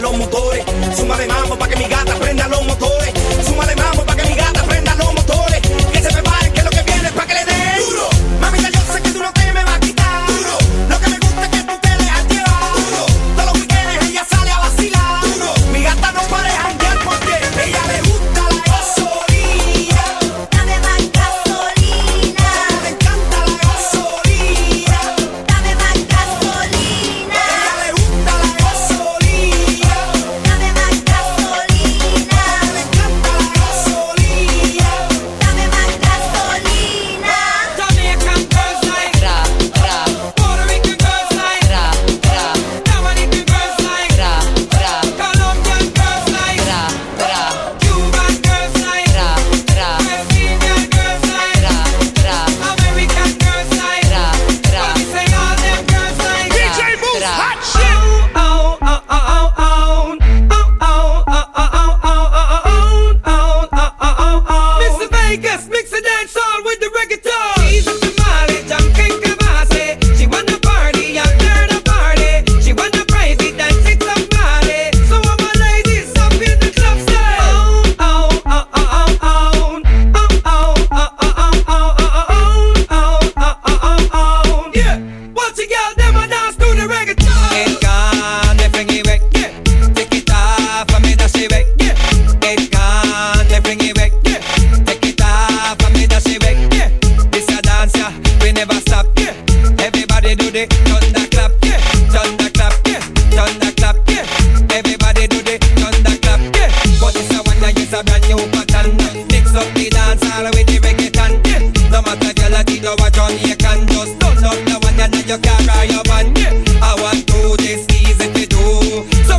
[0.00, 0.64] los motores.
[0.96, 2.14] Suma de mambo para que mi gata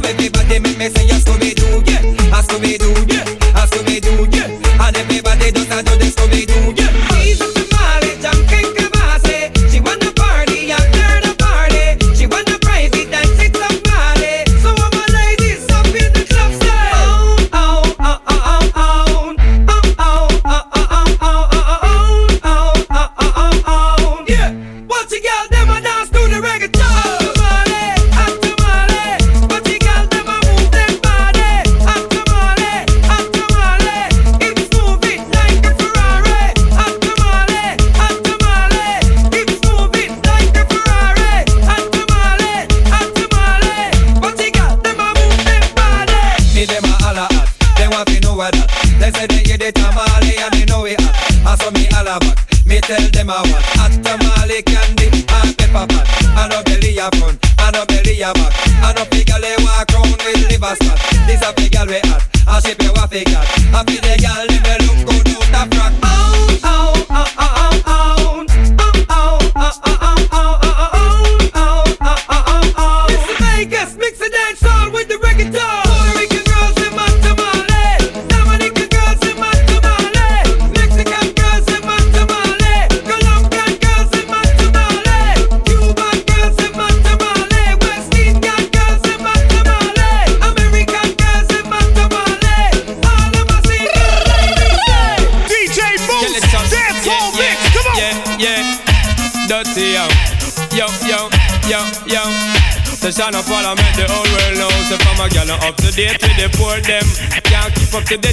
[0.10, 3.19] everybody make me say a Scooby-Doo, yeah, a Scooby-Doo, yeah.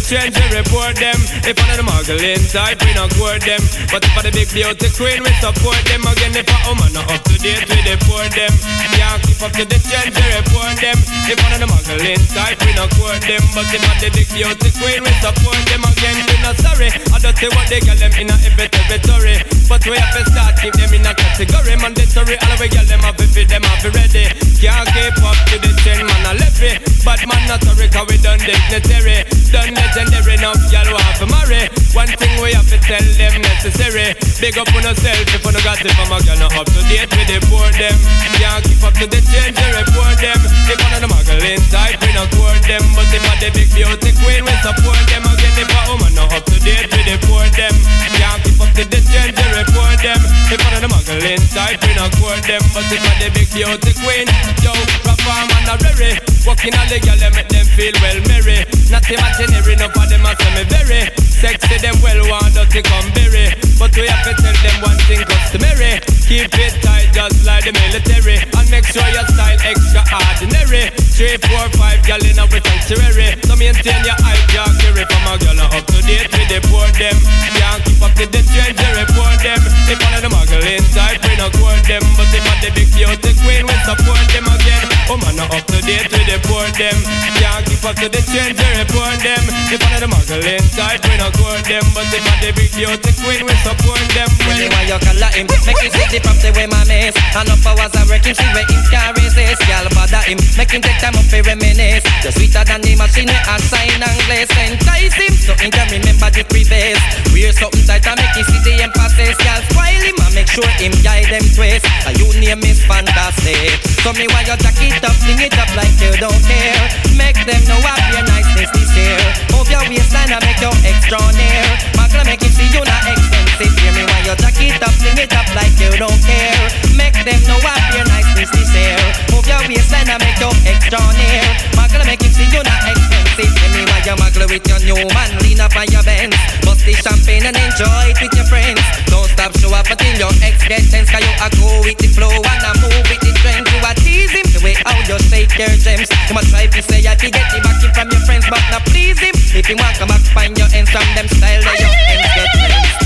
[0.06, 1.18] change the report them.
[1.42, 3.58] If I know the struggling inside, we not court them.
[3.90, 6.06] But for the big beauty queen, we support them.
[6.06, 8.54] Again, if a woman not up to date, we deport them.
[8.94, 10.94] Can't keep up to the trends, we report them.
[11.26, 13.42] If one of the muggle inside, we not court them.
[13.50, 15.82] But if for the big beauty queen, we support them.
[15.82, 16.94] Again, we not sorry.
[17.10, 19.42] I don't say what they got them in a every territory.
[19.66, 21.74] But we have to start keep them in a category.
[21.74, 24.30] Mandatory, all the way girl, them have to feed them have to ready.
[24.62, 26.78] Can't keep up to the trend, man, I left it.
[27.02, 29.26] But man, not sorry, cause we done dignitary.
[29.50, 31.66] Done legendary, now y'all have to marry.
[31.96, 34.12] One thing we have to tell them necessary.
[34.36, 37.08] Big up on yourself if you got it from a girl Not up to date
[37.08, 37.96] with the poor them.
[38.36, 40.36] Can't keep up to the change, they report them.
[40.68, 42.84] If one of the muggling type, we not court them.
[42.92, 45.24] But if a the big beauty queen, we support them.
[45.24, 47.72] Again, if a woman not up to date with the poor them.
[48.12, 50.20] Can't keep up to the change, they report them.
[50.52, 52.60] If one of the muggling type, we not court them.
[52.76, 54.28] But if a the big beauty queen,
[54.60, 56.12] yo, perform and a rary
[56.46, 58.62] Walking all the girl, make them feel well merry.
[58.86, 61.02] Not imaginary, no for them a say me very.
[61.26, 63.54] Sexy them well want dirty come berry.
[63.78, 66.02] But we have to tell them one thing customary.
[66.26, 68.42] Keep it tight just like the military.
[68.42, 70.90] And make sure your style extraordinary.
[71.14, 73.38] Three, four, five gal in our sanctuary.
[73.46, 75.04] So maintain your eye carry.
[75.06, 77.16] From a girl up to date with the poor them.
[77.54, 79.60] Can't keep up to the trend, they report them.
[79.86, 82.02] If one of the muggling type, we not court them.
[82.18, 84.86] But if one the big beauty queen, we support them again.
[85.06, 86.98] Woman not up to date with the poor them.
[87.38, 89.44] Can't keep up to the trend, they report them.
[89.70, 92.72] If one of the muggling type, we not court them But if one the big
[92.72, 95.44] beauty queen, we support them well Well, why you call him?
[95.68, 97.12] Make him see the property where my miss.
[97.36, 99.60] And up hours I work him, see where him can resist.
[99.68, 102.00] Y'all bother him, make him take time up to reminisce.
[102.24, 104.48] You're sweeter than the machine a sign and glaze.
[104.56, 106.96] Entice him, so he can remember the previous.
[107.36, 109.36] Wear something tight and make him see the emphasis.
[109.44, 111.84] Y'all spoil him and make sure him guide them twist.
[112.08, 113.84] And you name is fantastic.
[114.00, 116.80] So me why you jack up, sing it up like you don't care.
[117.20, 119.28] Make them know what your niceness is here.
[119.52, 121.65] Move your waistline and make your extra near.
[121.96, 123.72] Magna make him see you not expensive.
[123.80, 126.66] Hear me why you jack it up, it up like you don't care.
[126.94, 128.98] Make them know what your niceness is here.
[129.32, 131.76] Move your waistline and make your extra near.
[132.06, 133.25] Make him see you not expensive.
[133.36, 136.32] Hear me why you muggle with your new man, lean up on your Benz.
[136.64, 138.80] Bust the champagne and enjoy it with your friends.
[139.12, 141.12] Don't stop, show up until your ex get tense.
[141.12, 143.68] Cause you a go with the flow and a move with the trend.
[143.68, 146.08] You a tease him the way how you shake your gems.
[146.08, 148.88] You must try to say I can get the backing from your friends, but not
[148.88, 149.36] please him.
[149.52, 152.48] If you want come back, find your ends from them style that your ends get
[152.56, 153.05] friends.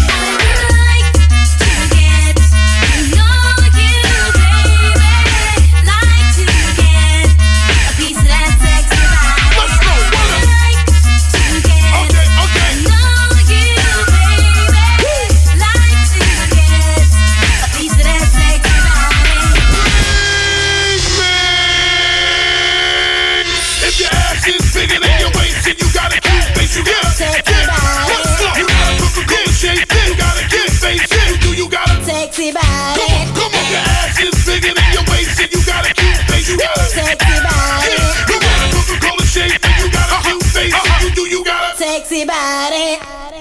[32.30, 33.70] Sexy Come on, come on.
[33.72, 36.78] Your ass is bigger than your waist and you got a cute face, you got
[36.78, 37.90] a sexy body,
[38.30, 41.44] You got a Coca-Cola shape and you got a cute face, and you do you
[41.44, 42.98] got a sexy body.
[43.02, 43.39] Uh-huh.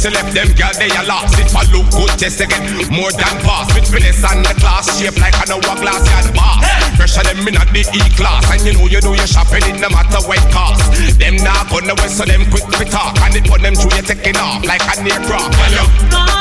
[0.00, 1.28] select them girl they a lot.
[1.36, 5.20] It for look good test again More than fast With finesse and the class Shape
[5.20, 6.56] like an hourglass and bar.
[6.96, 8.48] Pressure them in at the E-class.
[8.48, 10.88] And you know you do your shopping It no matter what cost.
[11.20, 13.20] Them not gonna waste So them quick to talk.
[13.20, 16.39] And it put them through you taking off Like a aircraft And you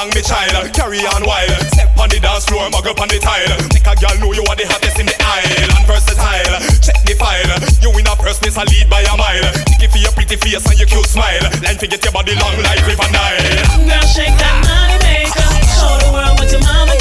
[0.00, 0.72] along, me child.
[0.72, 1.52] Carry on wild.
[1.72, 3.52] Step on the dance floor, mug up on the tile.
[3.72, 5.68] Make a girl know you are the hottest in the aisle.
[5.76, 6.56] And versatile.
[6.80, 7.52] Check the file.
[7.84, 9.52] You win a first place, I lead by a mile.
[9.68, 11.44] Ticky for your pretty face and your cute smile.
[11.60, 13.44] Line forget your body long like River Nile.
[13.84, 15.48] Girl, shake that money maker.
[15.76, 16.99] Show the world what your mama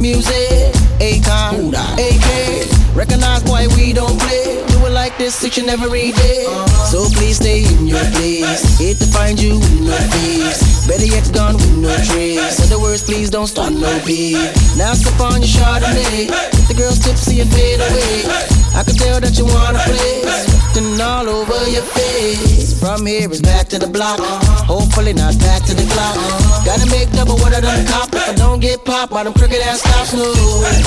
[0.00, 0.74] music.
[1.00, 4.64] Akon, AK, recognize why we don't play.
[4.68, 6.44] Do it like this each and every day.
[6.90, 8.78] So please stay in your place.
[8.78, 10.86] Hate to find you with no peace.
[10.86, 12.60] Better yet, gone with no trace.
[12.60, 14.36] Other words, please don't start no beef.
[14.76, 16.28] Now step on your Chardonnay.
[16.28, 18.49] Get the girls tipsy and fade away.
[18.80, 20.24] I can tell that you wanna play.
[20.24, 22.80] Sweating all over your face.
[22.80, 24.18] From here is back to the block.
[24.64, 26.16] Hopefully not back to the clock.
[26.64, 28.08] Gotta make double what I done cop.
[28.14, 30.32] If I don't get popped by them crooked ass cops, no.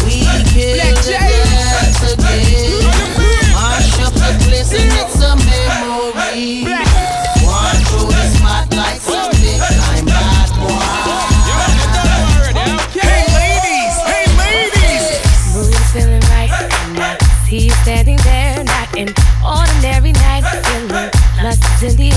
[0.10, 2.82] We kill the glass again.
[3.54, 7.23] Mash up the glisten, it's a memory.
[21.84, 22.13] Encendí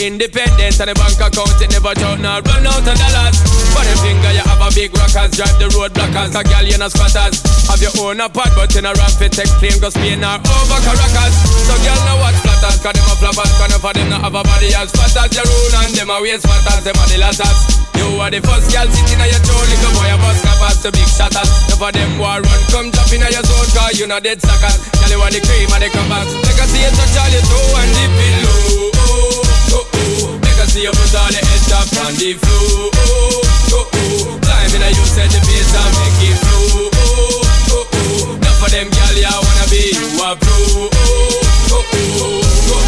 [0.00, 3.36] Independent and the bank account, it never joke, now run out of dollars.
[3.76, 6.32] For the finger, you have a big rockers, drive the road blockers.
[6.32, 7.44] A girl, you not squatters.
[7.68, 10.80] Have your own apart, but in a ramp, it take plane, go Spain or over
[10.88, 11.34] Caracas.
[11.68, 14.36] So girl, now watch flatters, cause them a flappers, cause none of them not have
[14.40, 17.16] a body as fat as your own, and them a waist fatters, them a the
[17.20, 17.60] latters.
[18.00, 20.88] You are the first girl sitting on your toe, little boy, a bus cappers to
[20.96, 21.50] big shatters.
[21.76, 24.80] Of them war run, come jump in your zone, cause you not dead suckers.
[24.96, 26.32] Girl, you want the cream and the crackers.
[26.40, 29.49] Make her see touch all your toe and dip it low.
[30.70, 32.94] See you put all the head top on the floor.
[32.94, 33.42] Oh,
[33.74, 34.38] oh, oh.
[34.38, 36.86] Climb in a you set the bass and make it flow.
[36.94, 37.42] Oh,
[37.74, 38.38] oh, oh.
[38.38, 40.54] Enough for them girl, you wanna be you a pro.
[40.54, 40.94] Oh,
[41.74, 42.86] oh, oh, oh, oh.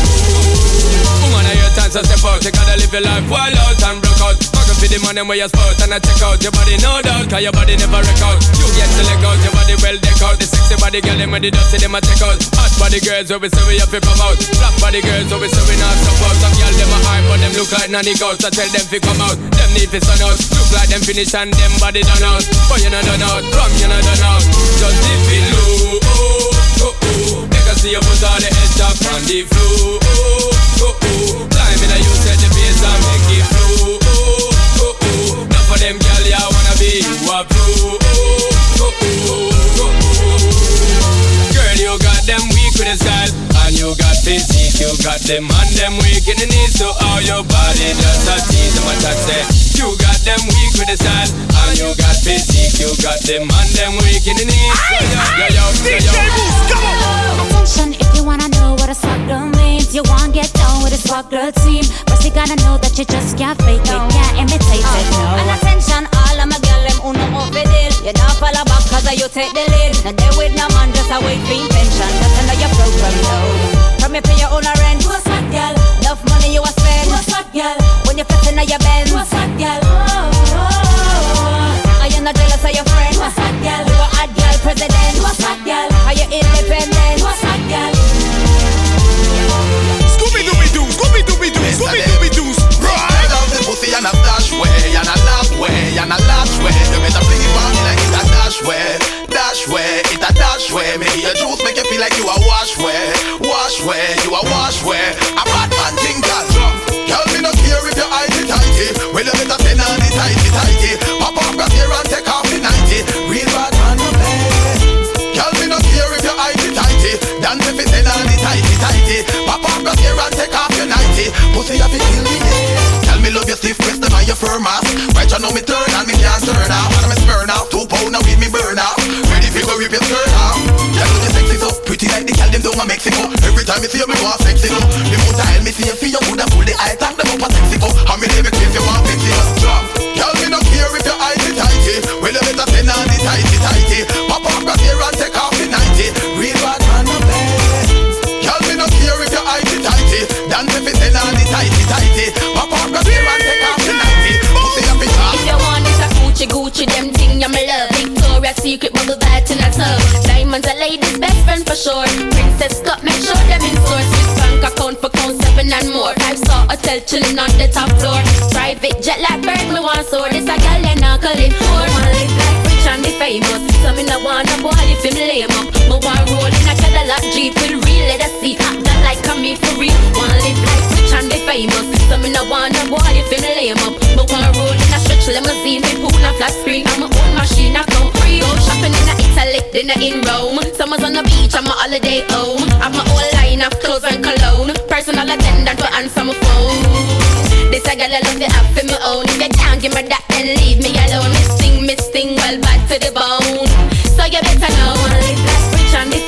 [1.27, 2.39] Woman, I your chance to step out.
[2.47, 4.62] You gotta live your life wild out and broke out.
[4.83, 6.43] For the money where you sport and I check out.
[6.43, 8.35] Your body no doubt, cause your body never wreck out.
[8.59, 10.43] You get to let out, your body well deck out.
[10.43, 12.35] The sexy body girl, them with the dusty, them a check out.
[12.59, 14.35] Hot body girls, where we say we have to come out.
[14.59, 16.35] Black body girls, where we say we not stop.
[16.43, 18.43] Some girl, them a hype, but them look like nanny ghosts.
[18.43, 19.39] I tell them to come out.
[19.55, 20.35] Them need to sun out.
[20.35, 22.43] Look like them finish and them body done out.
[22.67, 24.43] But you not done out, from you not done out.
[24.83, 26.03] Just dip it low.
[26.11, 27.47] Oh, oh, oh.
[27.55, 30.03] Make see you put all the head top on the floor.
[30.03, 31.47] Oh, oh, oh.
[31.55, 33.79] Climb in a you set the bass and make it flow.
[33.79, 34.52] Oh, oh, oh.
[35.73, 37.49] Enough of them girl, ya wanna be you a.
[37.49, 37.97] Oh,
[38.77, 38.93] oh,
[39.33, 39.49] oh,
[39.81, 39.97] oh.
[41.49, 43.33] Girl, you got them weak with the style
[43.65, 47.25] And you got physique, you got them and them weak in the knees So all
[47.25, 49.41] your body just a tease them a chat say
[49.81, 53.71] You got them weak with the style And you got physique, you got them and
[53.73, 56.13] them weak in the knees Yo, yo, yo, yo, yo, yo.
[57.49, 59.82] Attention if you wanna know what a swag girl means.
[59.93, 61.85] You want get down with a swag girl team.
[62.09, 65.07] First you gotta know that you just can't fake it, can't imitate it.
[65.13, 65.37] No.
[65.37, 67.93] And attention, all of my girl them uno off the deal.
[68.01, 69.93] You don't follow back cause you take the lead.
[70.01, 72.09] Now they with no man just a wait for pension.
[72.09, 74.01] Just under your program now.
[74.01, 75.05] From you pay your own rent.
[75.05, 75.77] What's that girl?
[76.01, 77.13] Enough money you a spend.
[77.13, 77.77] What's that girl?
[78.09, 79.12] When you flexing on your bend.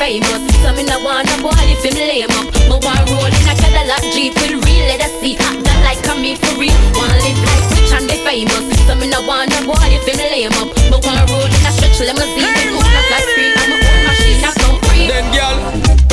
[0.04, 0.44] Famous.
[0.60, 2.44] So me no want a boy if him lame up.
[2.68, 5.40] Me want roll in a Cadillac Jeep with real leather seat.
[5.40, 6.76] Act that like a me for real.
[6.92, 8.64] Want live like rich and the famous.
[8.84, 10.68] So me no want a boy if him lame up.
[10.92, 12.52] Me want roll in a stretch limousine.
[12.52, 13.52] Hey, with a flat screen.
[13.56, 14.44] I'm my own machine.
[14.44, 15.08] I come free.
[15.08, 15.56] Then girl,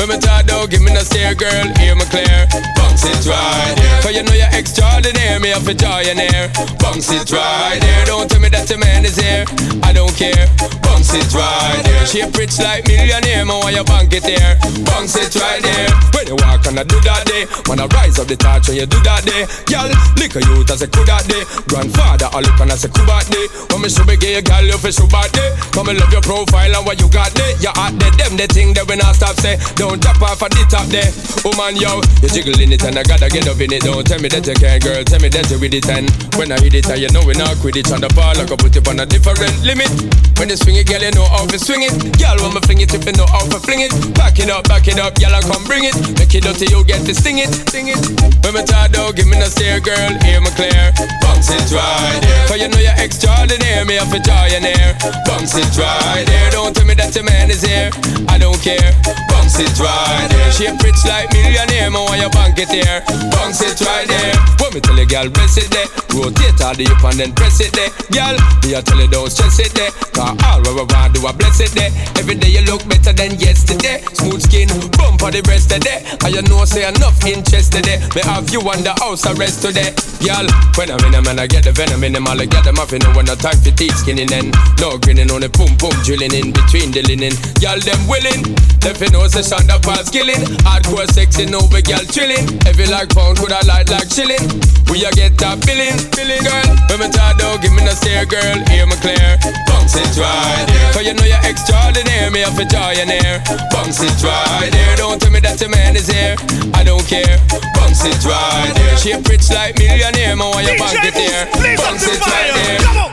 [0.00, 2.48] when me talk down, give me no stare, girl, hear me clear.
[2.80, 3.81] Bounce it right, cause
[4.22, 6.50] you know you're extraordinary, me up a millionaire.
[6.78, 8.06] Bounce it right there.
[8.06, 9.44] Don't tell me that your man is here.
[9.82, 10.46] I don't care.
[10.82, 12.06] Bounce it right there.
[12.06, 14.58] Shape rich like millionaire, man, why you bank it there?
[14.86, 15.90] Bounce it right there.
[16.14, 18.78] When you walk and I do that day, when I rise up the torch when
[18.78, 21.42] you do that day, girl, lick a youth as a cool that day.
[21.66, 23.46] Grandfather, I look and I say that day.
[23.72, 25.50] When me should be gay, girl, you feel so bad day.
[25.72, 27.56] Come and love your profile and what you got there.
[27.58, 29.58] You out there, them the thing that we not stop say.
[29.74, 31.08] Don't drop off at the top there.
[31.42, 33.82] Oh Woman, yo, you jiggling it and I gotta get up in it.
[33.82, 35.00] Don't tell me that you can't, girl.
[35.08, 36.04] Tell me that you with it and
[36.36, 38.36] when I hit it, I you know we not quit it on the ball.
[38.36, 39.88] I can put it on a different limit.
[40.36, 41.96] When you swing it, girl, you know how to swing it.
[42.20, 43.92] Girl, when me fling it, if you know how to fling it.
[44.12, 45.96] Back it up, back it up, I come bring it.
[46.20, 48.00] Make it dirty, you get to sting it, sting it.
[48.44, 50.92] When me talk down, give me no stare, girl, hear me clear.
[51.24, 52.44] Bounce it right there.
[52.52, 54.92] Cause you know you're extraordinary, me have a here.
[55.24, 56.50] Bounce it right there.
[56.52, 57.88] Don't tell me that your man is here.
[58.28, 58.92] I don't care.
[59.32, 60.52] Bounce it right there.
[60.52, 63.00] Shape rich like millionaire, man, why you bank it here?
[63.32, 64.34] Bounce it right there.
[64.60, 65.88] When me tell you, girl, press it there.
[66.12, 67.90] Rotate all the up and then press it there.
[68.12, 69.92] Girl, me I tell you, don't stress it there.
[70.12, 71.92] Cause all what we want do, I bless it there.
[72.16, 74.04] Every day you look better than yesterday.
[74.16, 76.04] Smooth skin, bump on the breast today.
[76.24, 78.00] And you know, say enough interest today.
[78.16, 79.92] Me have you on the house arrest today.
[80.20, 82.28] Girl, when I'm in a man, I get the venom in them.
[82.28, 84.96] All I get them off, you know, when I time for teeth skinning and no
[84.98, 87.34] grinning on the boom boom drilling in between the linen.
[87.58, 88.54] Girl, them willing.
[88.80, 90.44] Them fi know say Shonda pass killing.
[90.62, 92.46] Hardcore sexy, no we girl chilling.
[92.66, 94.46] Every like pound could I light like chilling.
[94.90, 96.68] We a get top billing, billing girl.
[96.90, 98.58] When me talk down, give me no stare, girl.
[98.68, 99.38] Hear me clear.
[99.66, 100.92] Bounce it right there.
[100.92, 103.42] Cause you know you're extraordinary, me have a joy in here.
[103.70, 104.96] Bounce it right there.
[104.96, 106.36] Don't tell me that your man is here.
[106.74, 107.40] I don't care.
[107.74, 108.96] Bounce it right there.
[108.96, 111.46] Shape rich like millionaire, man, why you bank it there?
[111.76, 113.11] Bounce it right there.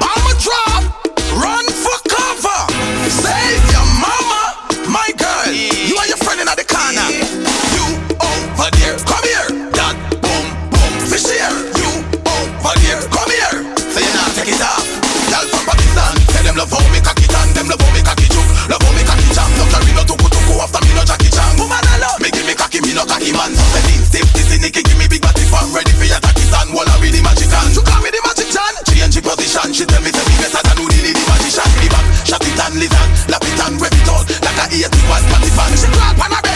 [16.69, 19.25] Love how me cocky tan, them love how me cocky juke, love how me cocky
[19.33, 19.49] jam.
[19.57, 21.57] No carry no tuku tuku after me no Jackie Chan.
[21.57, 23.51] Woman I love me give me cocky, me no cocky man.
[23.89, 26.69] Lean stiff, this Nicky give me big body fan, ready for your Pakistan.
[26.73, 27.73] Walla with the magic hand.
[27.73, 28.73] Call me the magic chan.
[28.85, 31.69] Change the position, she tell me say me better than Houdini the magician.
[31.81, 32.75] The back, shot it and
[33.31, 35.71] lap it and rev it out like a 81 party fan.
[35.73, 36.48] She crawl on her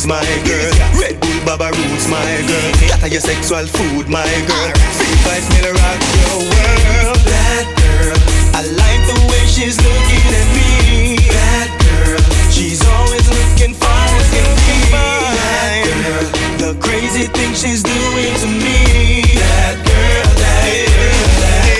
[0.00, 1.00] please, my girl.
[1.00, 2.72] Red Bull, Baba Roots, my girl.
[2.88, 4.72] That are your sexual food, my girl.
[4.96, 7.20] Free vibes, to rock your world.
[7.24, 8.16] That girl,
[8.56, 11.16] I like the way she's looking at me.
[11.28, 12.20] That girl,
[12.50, 14.78] she's always looking can be.
[14.90, 16.26] That girl,
[16.58, 19.22] the crazy things she's doing to me.
[19.36, 20.64] That girl, that
[20.96, 21.76] girl, that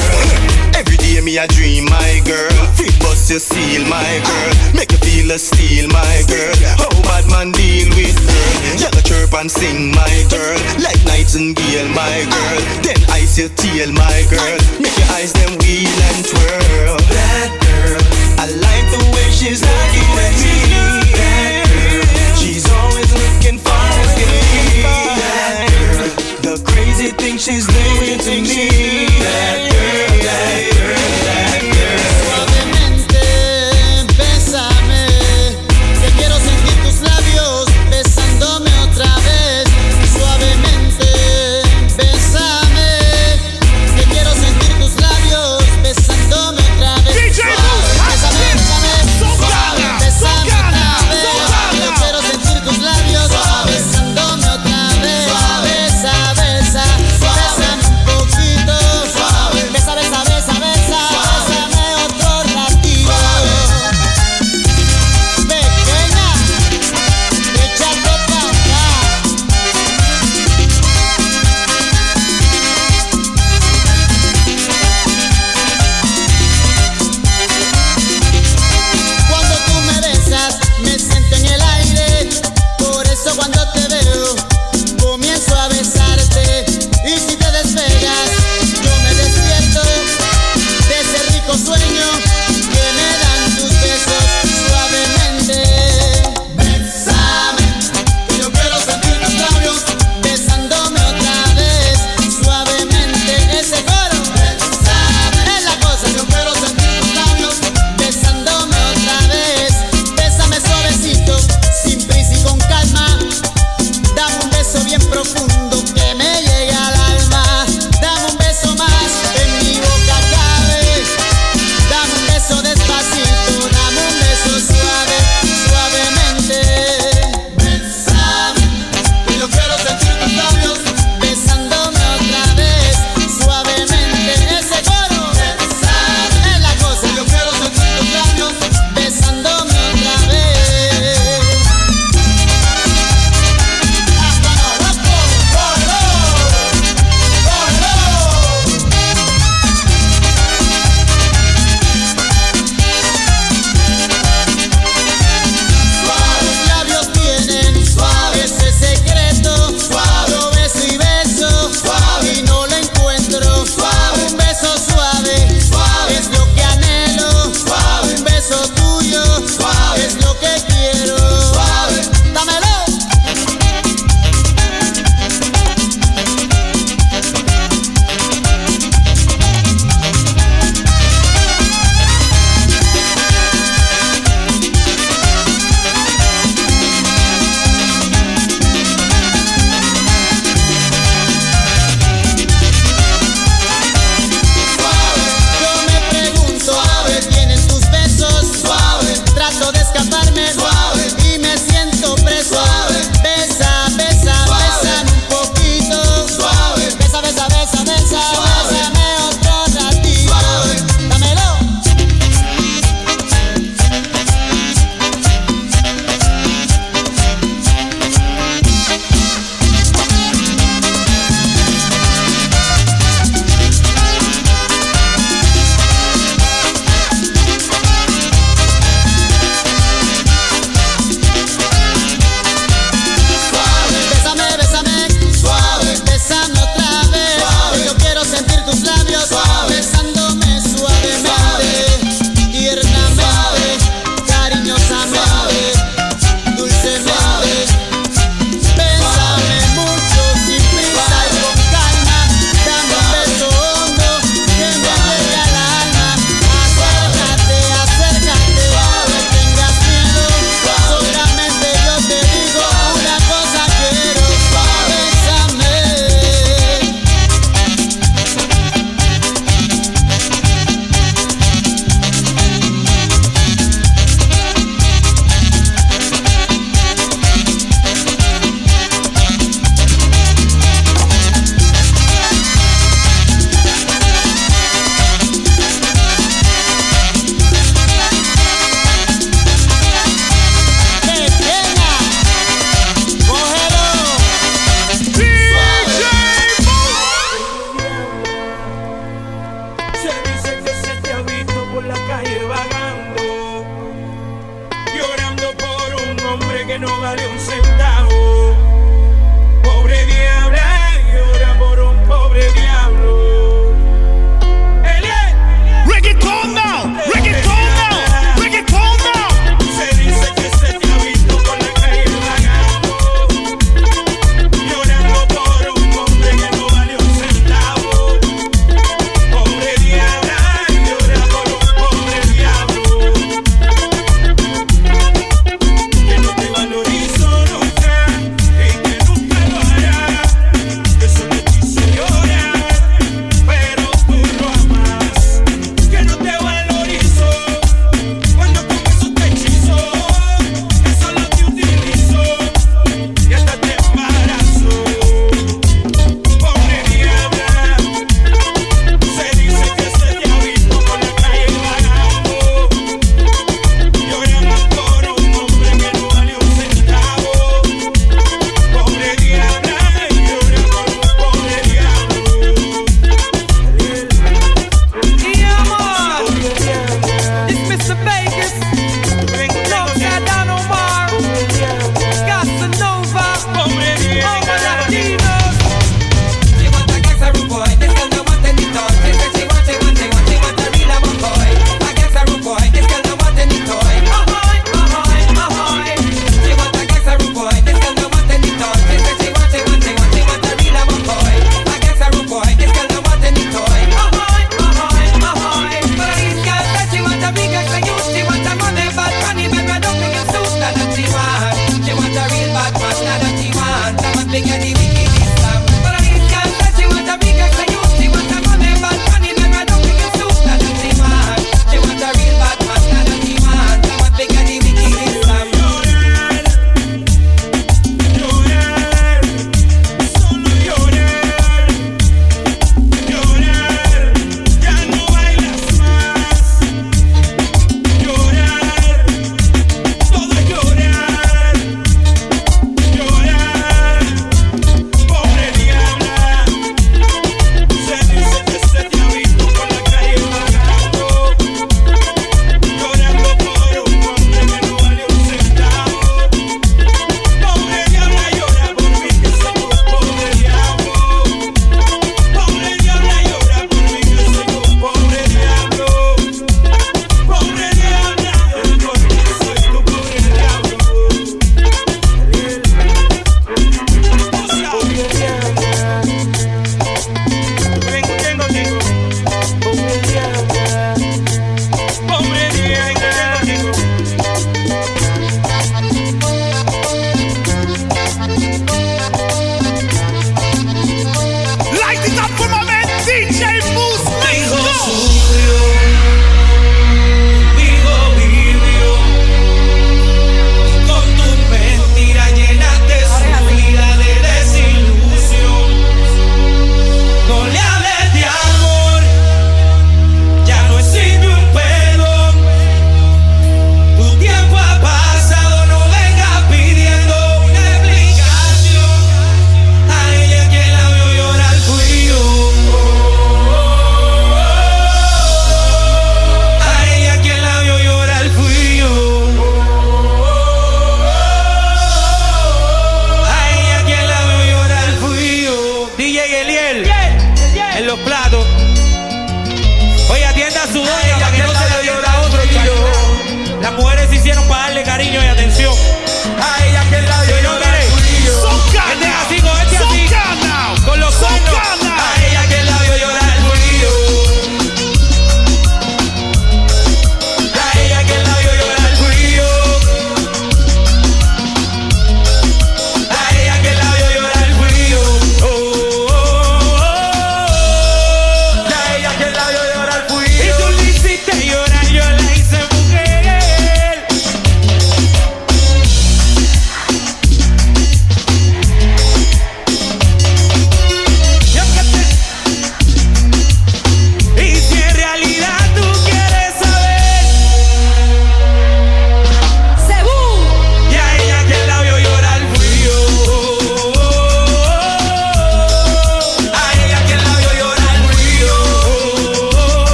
[0.00, 0.80] girl.
[0.80, 2.89] Every day me a dream, my girl.
[3.30, 4.74] Your seal, my girl.
[4.74, 6.50] Make you feel a steal, my girl.
[6.74, 8.74] How bad man deal with girl?
[8.74, 10.58] You go chirp and sing, my girl.
[10.82, 12.60] Like nightingale, my girl.
[12.82, 14.58] Then ice your tail, my girl.
[14.82, 16.98] Make your eyes them wheel and twirl.
[17.06, 18.02] That girl,
[18.42, 20.90] I like the way she's looking at me.
[21.14, 24.82] That girl, she's always looking can be.
[25.22, 26.10] That girl,
[26.42, 29.06] the crazy things she's doing to me.
[29.22, 29.59] That